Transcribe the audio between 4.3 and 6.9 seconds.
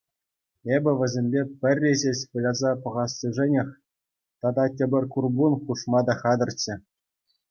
тата тепӗр курпун хушма та хатӗрччӗ.